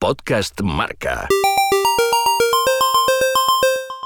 Podcast 0.00 0.60
Marca. 0.62 1.26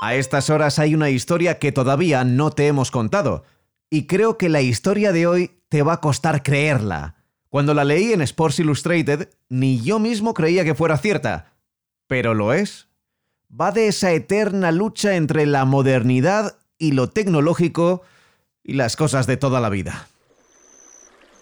A 0.01 0.15
estas 0.15 0.49
horas 0.49 0.79
hay 0.79 0.95
una 0.95 1.11
historia 1.11 1.59
que 1.59 1.71
todavía 1.71 2.25
no 2.25 2.51
te 2.51 2.67
hemos 2.67 2.91
contado. 2.91 3.45
Y 3.91 4.07
creo 4.07 4.39
que 4.39 4.49
la 4.49 4.63
historia 4.63 5.13
de 5.13 5.27
hoy 5.27 5.51
te 5.69 5.83
va 5.83 5.95
a 5.95 6.01
costar 6.01 6.43
creerla. 6.43 7.17
Cuando 7.51 7.75
la 7.75 7.85
leí 7.85 8.15
en 8.15 8.23
Sports 8.23 8.61
Illustrated, 8.61 9.29
ni 9.51 9.83
yo 9.83 9.99
mismo 9.99 10.33
creía 10.33 10.65
que 10.65 10.75
fuera 10.75 10.97
cierta. 10.97 11.53
Pero 12.07 12.33
lo 12.33 12.55
es. 12.55 12.89
Va 13.53 13.71
de 13.71 13.89
esa 13.89 14.13
eterna 14.13 14.73
lucha 14.73 15.15
entre 15.17 15.45
la 15.45 15.67
modernidad 15.67 16.57
y 16.79 16.93
lo 16.93 17.11
tecnológico 17.11 18.01
y 18.65 18.73
las 18.73 18.97
cosas 18.97 19.27
de 19.27 19.37
toda 19.37 19.61
la 19.61 19.69
vida. 19.69 20.09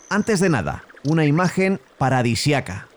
Antes 0.09 0.41
de 0.41 0.49
nada, 0.49 0.83
una 1.05 1.25
imagen 1.25 1.81
paradisiaca 1.99 2.90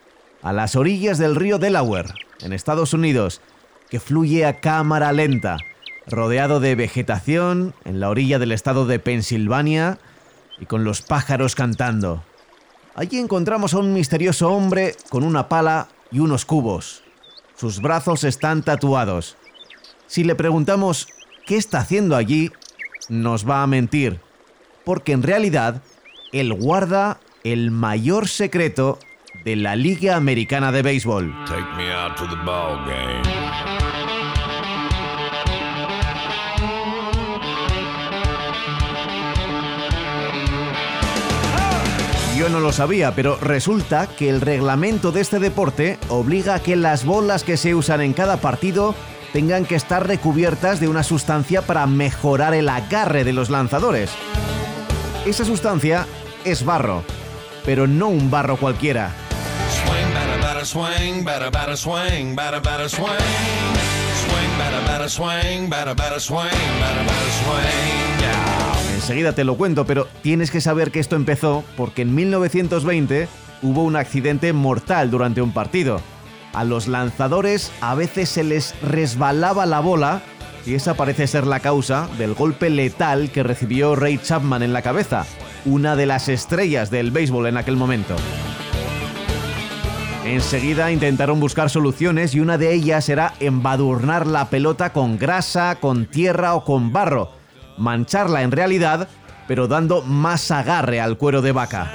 a 0.43 0.51
las 0.51 0.75
orillas 0.75 1.17
del 1.17 1.35
río 1.35 1.57
Delaware, 1.57 2.13
en 2.41 2.53
Estados 2.53 2.93
Unidos, 2.93 3.41
que 3.89 3.99
fluye 3.99 4.45
a 4.45 4.59
cámara 4.59 5.13
lenta, 5.13 5.57
rodeado 6.05 6.59
de 6.59 6.75
vegetación 6.75 7.73
en 7.85 8.01
la 8.01 8.09
orilla 8.09 8.39
del 8.39 8.51
estado 8.51 8.85
de 8.85 8.99
Pensilvania 8.99 9.99
y 10.59 10.65
con 10.65 10.83
los 10.83 11.01
pájaros 11.01 11.55
cantando. 11.55 12.23
Allí 12.93 13.19
encontramos 13.19 13.73
a 13.73 13.79
un 13.79 13.93
misterioso 13.93 14.51
hombre 14.51 14.95
con 15.09 15.23
una 15.23 15.47
pala 15.47 15.87
y 16.11 16.19
unos 16.19 16.45
cubos. 16.45 17.03
Sus 17.55 17.81
brazos 17.81 18.25
están 18.25 18.63
tatuados. 18.63 19.37
Si 20.07 20.25
le 20.25 20.35
preguntamos 20.35 21.07
qué 21.45 21.55
está 21.55 21.79
haciendo 21.79 22.17
allí, 22.17 22.51
nos 23.07 23.49
va 23.49 23.63
a 23.63 23.67
mentir, 23.67 24.19
porque 24.83 25.13
en 25.13 25.23
realidad 25.23 25.81
él 26.33 26.53
guarda 26.53 27.19
el 27.43 27.71
mayor 27.71 28.27
secreto 28.27 28.99
de 29.43 29.55
la 29.55 29.75
Liga 29.75 30.15
Americana 30.15 30.71
de 30.71 30.81
Béisbol. 30.81 31.33
Yo 42.37 42.49
no 42.49 42.59
lo 42.59 42.73
sabía, 42.73 43.15
pero 43.15 43.37
resulta 43.37 44.07
que 44.07 44.29
el 44.29 44.41
reglamento 44.41 45.11
de 45.11 45.21
este 45.21 45.39
deporte 45.39 45.97
obliga 46.09 46.55
a 46.55 46.59
que 46.59 46.75
las 46.75 47.05
bolas 47.05 47.43
que 47.43 47.57
se 47.57 47.75
usan 47.75 48.01
en 48.01 48.13
cada 48.13 48.37
partido 48.37 48.95
tengan 49.31 49.65
que 49.65 49.75
estar 49.75 50.07
recubiertas 50.07 50.79
de 50.79 50.87
una 50.87 51.03
sustancia 51.03 51.61
para 51.61 51.87
mejorar 51.87 52.53
el 52.53 52.69
agarre 52.69 53.23
de 53.23 53.33
los 53.33 53.49
lanzadores. 53.49 54.11
Esa 55.25 55.45
sustancia 55.45 56.05
es 56.43 56.65
barro, 56.65 57.03
pero 57.65 57.87
no 57.87 58.09
un 58.09 58.29
barro 58.29 58.57
cualquiera. 58.57 59.22
Enseguida 68.95 69.33
te 69.33 69.43
lo 69.43 69.57
cuento, 69.57 69.85
pero 69.85 70.07
tienes 70.21 70.51
que 70.51 70.61
saber 70.61 70.91
que 70.91 71.01
esto 71.01 71.17
empezó 71.17 71.65
porque 71.75 72.03
en 72.03 72.15
1920 72.15 73.27
hubo 73.61 73.83
un 73.83 73.97
accidente 73.97 74.53
mortal 74.53 75.11
durante 75.11 75.41
un 75.41 75.51
partido. 75.51 75.99
A 76.53 76.63
los 76.63 76.87
lanzadores 76.87 77.71
a 77.81 77.95
veces 77.95 78.29
se 78.29 78.45
les 78.45 78.73
resbalaba 78.81 79.65
la 79.65 79.81
bola 79.81 80.21
y 80.65 80.75
esa 80.75 80.93
parece 80.93 81.27
ser 81.27 81.45
la 81.45 81.59
causa 81.59 82.07
del 82.17 82.35
golpe 82.35 82.69
letal 82.69 83.31
que 83.31 83.43
recibió 83.43 83.95
Ray 83.95 84.17
Chapman 84.17 84.63
en 84.63 84.71
la 84.71 84.81
cabeza, 84.81 85.25
una 85.65 85.97
de 85.97 86.05
las 86.05 86.29
estrellas 86.29 86.89
del 86.89 87.11
béisbol 87.11 87.47
en 87.47 87.57
aquel 87.57 87.75
momento. 87.75 88.15
Enseguida 90.33 90.91
intentaron 90.91 91.39
buscar 91.39 91.69
soluciones 91.69 92.33
y 92.33 92.39
una 92.39 92.57
de 92.57 92.73
ellas 92.73 93.07
era 93.07 93.35
embadurnar 93.39 94.25
la 94.25 94.49
pelota 94.49 94.91
con 94.91 95.19
grasa, 95.19 95.75
con 95.79 96.07
tierra 96.07 96.55
o 96.55 96.63
con 96.63 96.91
barro, 96.91 97.29
mancharla 97.77 98.41
en 98.41 98.49
realidad, 98.49 99.07
pero 99.47 99.67
dando 99.67 100.01
más 100.01 100.49
agarre 100.49 100.99
al 100.99 101.19
cuero 101.19 101.43
de 101.43 101.51
vaca. 101.51 101.91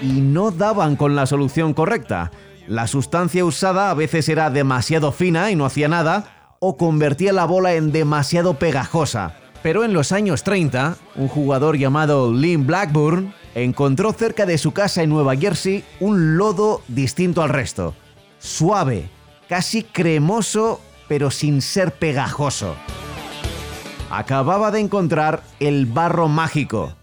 Y 0.00 0.20
no 0.20 0.52
daban 0.52 0.94
con 0.94 1.16
la 1.16 1.26
solución 1.26 1.74
correcta. 1.74 2.30
La 2.68 2.86
sustancia 2.86 3.44
usada 3.44 3.90
a 3.90 3.94
veces 3.94 4.28
era 4.28 4.48
demasiado 4.48 5.10
fina 5.10 5.50
y 5.50 5.56
no 5.56 5.66
hacía 5.66 5.88
nada, 5.88 6.54
o 6.60 6.76
convertía 6.76 7.32
la 7.32 7.44
bola 7.44 7.74
en 7.74 7.90
demasiado 7.90 8.54
pegajosa. 8.54 9.34
Pero 9.64 9.82
en 9.82 9.92
los 9.92 10.12
años 10.12 10.44
30, 10.44 10.94
un 11.16 11.26
jugador 11.26 11.76
llamado 11.76 12.32
Lynn 12.32 12.68
Blackburn 12.68 13.34
encontró 13.56 14.12
cerca 14.12 14.44
de 14.44 14.58
su 14.58 14.72
casa 14.72 15.02
en 15.02 15.08
Nueva 15.08 15.34
Jersey 15.34 15.82
un 15.98 16.36
lodo 16.36 16.82
distinto 16.88 17.42
al 17.42 17.48
resto. 17.48 17.94
Suave, 18.38 19.08
casi 19.48 19.82
cremoso, 19.82 20.80
pero 21.08 21.30
sin 21.30 21.62
ser 21.62 21.92
pegajoso. 21.92 22.76
Acababa 24.10 24.70
de 24.70 24.80
encontrar 24.80 25.42
el 25.58 25.86
barro 25.86 26.28
mágico. 26.28 26.94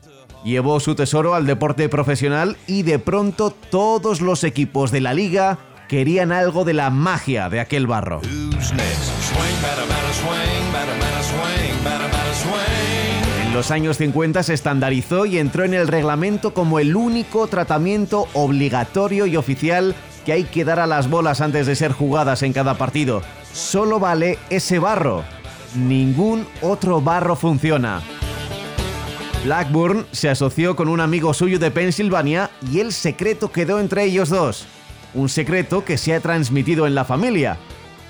Llevó 0.46 0.80
su 0.80 0.94
tesoro 0.94 1.34
al 1.34 1.48
deporte 1.48 1.90
profesional 1.90 2.56
y 2.68 2.84
de 2.84 3.00
pronto 3.00 3.50
todos 3.50 4.22
los 4.22 4.44
equipos 4.44 4.92
de 4.92 5.02
la 5.02 5.16
liga 5.16 5.58
querían 5.90 6.32
algo 6.32 6.66
de 6.66 6.74
la 6.74 6.92
magia 6.92 7.50
de 7.50 7.62
aquel 7.62 7.88
barro. 7.88 8.22
Los 13.54 13.70
años 13.70 13.98
50 13.98 14.42
se 14.42 14.56
estandarizó 14.56 15.28
y 15.28 15.38
entró 15.38 15.64
en 15.64 15.76
el 15.76 15.88
reglamento 15.88 16.56
como 16.56 16.80
el 16.80 16.96
único 16.96 17.46
tratamiento 17.46 18.28
obligatorio 18.34 19.28
y 19.28 19.38
oficial 19.38 19.94
que 20.26 20.34
hay 20.34 20.46
que 20.46 20.66
dar 20.66 20.80
a 20.80 20.88
las 20.88 21.08
bolas 21.08 21.40
antes 21.40 21.68
de 21.68 21.76
ser 21.76 21.92
jugadas 21.92 22.42
en 22.42 22.52
cada 22.52 22.80
partido. 22.80 23.22
Solo 23.54 24.00
vale 24.00 24.40
ese 24.50 24.80
barro. 24.80 25.24
Ningún 25.76 26.48
otro 26.64 27.00
barro 27.00 27.36
funciona. 27.36 28.02
Blackburn 29.44 30.08
se 30.12 30.30
asoció 30.30 30.76
con 30.76 30.88
un 30.88 31.00
amigo 31.00 31.32
suyo 31.36 31.60
de 31.60 31.70
Pensilvania 31.70 32.50
y 32.72 32.80
el 32.80 32.92
secreto 32.92 33.52
quedó 33.52 33.80
entre 33.80 34.06
ellos 34.06 34.30
dos. 34.30 34.66
Un 35.14 35.30
secreto 35.30 35.86
que 35.86 36.00
se 36.00 36.16
ha 36.16 36.20
transmitido 36.22 36.88
en 36.88 36.96
la 36.96 37.06
familia. 37.06 37.60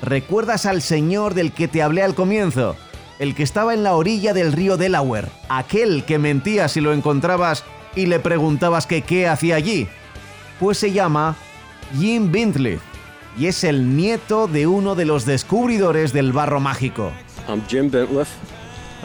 ¿Recuerdas 0.01 0.65
al 0.65 0.81
señor 0.81 1.33
del 1.33 1.51
que 1.51 1.67
te 1.67 1.83
hablé 1.83 2.01
al 2.01 2.15
comienzo? 2.15 2.77
El 3.19 3.35
que 3.35 3.43
estaba 3.43 3.73
en 3.73 3.83
la 3.83 3.95
orilla 3.95 4.33
del 4.33 4.51
río 4.51 4.77
Delaware, 4.77 5.29
aquel 5.49 6.03
que 6.05 6.19
mentía 6.19 6.67
si 6.67 6.81
lo 6.81 6.93
encontrabas 6.93 7.63
y 7.95 8.07
le 8.07 8.19
preguntabas 8.19 8.87
que 8.87 9.01
qué 9.01 9.27
hacía 9.27 9.55
allí. 9.55 9.87
Pues 10.59 10.77
se 10.77 10.91
llama 10.91 11.35
Jim 11.99 12.31
Bentley 12.31 12.79
y 13.37 13.47
es 13.47 13.63
el 13.63 13.95
nieto 13.95 14.47
de 14.47 14.67
uno 14.67 14.95
de 14.95 15.05
los 15.05 15.25
descubridores 15.25 16.13
del 16.13 16.33
barro 16.33 16.59
mágico. 16.59 17.11
Jim 17.67 17.91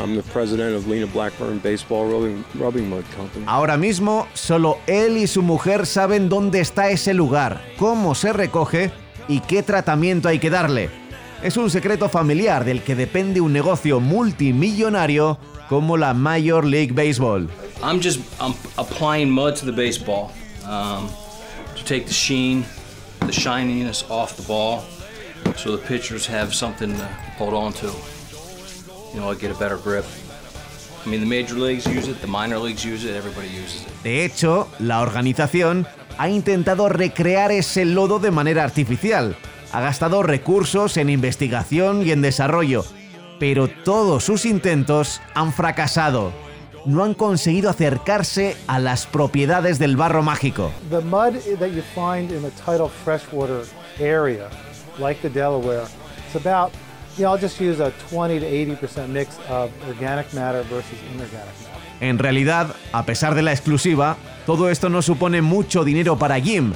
I'm 0.00 0.14
the 0.14 0.22
president 0.32 0.76
of 0.76 0.86
Lena 0.86 1.06
Blackburn 1.12 1.60
Baseball 1.60 2.08
Rubbing 2.54 2.88
Mud 2.88 3.02
Company. 3.16 3.44
Ahora 3.48 3.76
mismo, 3.76 4.28
solo 4.32 4.78
él 4.86 5.16
y 5.16 5.26
su 5.26 5.42
mujer 5.42 5.86
saben 5.86 6.28
dónde 6.28 6.60
está 6.60 6.88
ese 6.90 7.14
lugar, 7.14 7.60
cómo 7.78 8.14
se 8.14 8.32
recoge 8.32 8.92
y 9.26 9.40
qué 9.40 9.64
tratamiento 9.64 10.28
hay 10.28 10.38
que 10.38 10.50
darle 10.50 11.07
es 11.42 11.56
un 11.56 11.70
secreto 11.70 12.08
familiar 12.08 12.64
del 12.64 12.82
que 12.82 12.94
depende 12.94 13.40
un 13.40 13.52
negocio 13.52 14.00
multimillonario 14.00 15.38
como 15.68 15.96
la 15.96 16.14
Major 16.14 16.64
League 16.64 16.92
Baseball. 16.92 17.48
I'm 17.82 18.00
just 18.02 18.20
I'm 18.40 18.54
applying 18.76 19.30
mud 19.30 19.54
to 19.56 19.66
the 19.66 19.72
baseball 19.72 20.32
um, 20.64 21.08
to 21.76 21.84
take 21.84 22.06
the 22.06 22.12
sheen, 22.12 22.64
the 23.20 23.32
shininess 23.32 24.04
off 24.08 24.36
the 24.36 24.42
ball, 24.42 24.82
so 25.56 25.76
the 25.76 25.82
pitchers 25.86 26.26
have 26.26 26.52
something 26.52 26.96
to 26.96 27.08
hold 27.38 27.54
on 27.54 27.72
to. 27.74 27.92
You 29.14 29.20
know, 29.20 29.34
get 29.34 29.50
a 29.50 29.58
better 29.58 29.76
grip. 29.76 30.04
I 31.06 31.08
mean, 31.08 31.20
the 31.20 31.26
major 31.26 31.54
leagues 31.54 31.86
use 31.86 32.08
it, 32.08 32.20
the 32.20 32.26
minor 32.26 32.58
leagues 32.58 32.84
use 32.84 33.04
it, 33.04 33.14
everybody 33.14 33.48
uses 33.48 33.82
it. 33.82 33.92
De 34.02 34.24
hecho, 34.24 34.68
la 34.80 35.00
organización 35.00 35.86
ha 36.18 36.28
intentado 36.28 36.88
recrear 36.88 37.52
ese 37.52 37.84
lodo 37.84 38.18
de 38.18 38.30
manera 38.30 38.64
artificial 38.64 39.36
ha 39.72 39.80
gastado 39.80 40.22
recursos 40.22 40.96
en 40.96 41.10
investigación 41.10 42.06
y 42.06 42.12
en 42.12 42.22
desarrollo, 42.22 42.84
pero 43.38 43.68
todos 43.68 44.24
sus 44.24 44.44
intentos 44.44 45.20
han 45.34 45.52
fracasado. 45.52 46.32
No 46.86 47.04
han 47.04 47.14
conseguido 47.14 47.68
acercarse 47.68 48.56
a 48.66 48.78
las 48.78 49.06
propiedades 49.06 49.78
del 49.78 49.96
barro 49.96 50.22
mágico. 50.22 50.72
The 50.90 51.00
mud 51.00 51.34
that 51.58 51.70
you 51.70 51.82
find 51.94 52.30
in 52.32 52.42
the 52.42 52.52
tidal 52.64 52.88
freshwater 52.88 53.64
area, 54.00 54.48
like 54.98 55.20
the 55.20 55.28
Delaware, 55.28 55.84
it's 56.26 56.36
about, 56.36 56.72
you 57.16 57.24
know, 57.24 57.34
I'll 57.34 57.40
just 57.40 57.60
use 57.60 57.80
a 57.80 57.92
20 58.10 58.40
to 58.40 58.46
80% 58.46 59.08
mix 59.08 59.36
of 59.50 59.70
organic 59.86 60.32
matter 60.32 60.62
versus 60.70 60.98
inorganic 61.12 61.54
matter. 61.62 61.78
En 62.00 62.18
realidad, 62.18 62.68
a 62.92 63.04
pesar 63.04 63.34
de 63.34 63.42
la 63.42 63.52
exclusiva, 63.52 64.16
todo 64.46 64.70
esto 64.70 64.88
no 64.88 65.02
supone 65.02 65.42
mucho 65.42 65.84
dinero 65.84 66.16
para 66.16 66.40
Jim, 66.40 66.72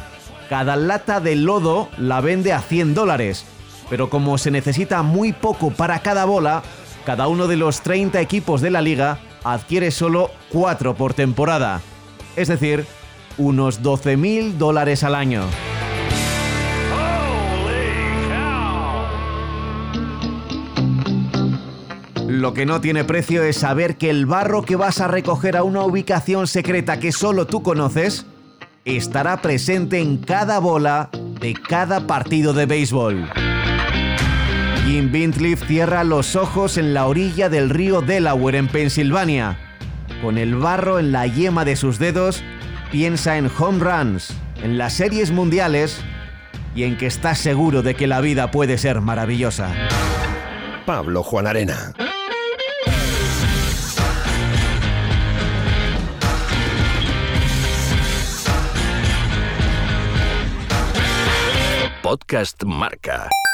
cada 0.49 0.77
lata 0.77 1.21
de 1.21 1.37
lodo 1.37 1.89
la 1.99 2.21
vende 2.21 2.53
a 2.53 2.61
100 2.61 2.95
dólares, 2.95 3.45
pero 3.89 4.11
como 4.11 4.39
se 4.39 4.51
necesita 4.51 5.03
muy 5.03 5.33
poco 5.33 5.71
para 5.71 6.01
cada 6.01 6.25
bola, 6.25 6.63
cada 7.05 7.29
uno 7.29 7.49
de 7.49 7.57
los 7.57 7.81
30 7.83 8.21
equipos 8.21 8.61
de 8.61 8.71
la 8.71 8.81
liga 8.81 9.19
adquiere 9.45 9.91
solo 9.91 10.31
4 10.51 10.95
por 10.95 11.15
temporada, 11.15 11.81
es 12.37 12.49
decir, 12.49 12.87
unos 13.39 13.83
12.000 13.83 14.53
dólares 14.55 15.05
al 15.05 15.15
año. 15.15 15.43
Lo 22.29 22.55
que 22.55 22.67
no 22.67 22.81
tiene 22.81 23.05
precio 23.05 23.43
es 23.43 23.59
saber 23.59 23.97
que 23.97 24.11
el 24.11 24.27
barro 24.27 24.63
que 24.63 24.75
vas 24.75 25.01
a 25.01 25.07
recoger 25.07 25.57
a 25.57 25.63
una 25.63 25.83
ubicación 25.83 26.47
secreta 26.47 26.99
que 26.99 27.13
solo 27.13 27.47
tú 27.47 27.63
conoces 27.63 28.27
estará 28.85 29.41
presente 29.43 30.01
en 30.01 30.17
cada 30.17 30.59
bola 30.59 31.11
de 31.41 31.55
cada 31.55 32.07
partido 32.07 32.53
de 32.53 32.67
béisbol. 32.67 33.31
Jim 34.85 35.13
Bintliff 35.13 35.65
cierra 35.67 36.05
los 36.05 36.35
ojos 36.35 36.77
en 36.77 36.93
la 36.93 37.07
orilla 37.07 37.49
del 37.49 37.71
río 37.71 38.01
Delaware 38.01 38.59
en 38.59 38.69
Pensilvania. 38.69 39.59
Con 40.21 40.39
el 40.39 40.57
barro 40.57 40.99
en 40.99 41.13
la 41.13 41.27
yema 41.27 41.65
de 41.65 41.77
sus 41.77 41.99
dedos, 41.99 42.43
piensa 42.91 43.39
en 43.39 43.51
home 43.57 43.79
runs, 43.79 44.35
en 44.63 44.79
las 44.79 44.95
series 44.95 45.31
mundiales 45.31 46.01
y 46.75 46.85
en 46.85 46.97
que 46.97 47.07
está 47.07 47.35
seguro 47.35 47.83
de 47.83 47.95
que 47.95 48.07
la 48.07 48.21
vida 48.21 48.51
puede 48.51 48.79
ser 48.79 49.01
maravillosa. 49.01 49.73
Pablo 50.85 51.23
Juan 51.23 51.47
Arena. 51.47 51.95
Podcast 62.13 62.61
Marca. 62.69 63.52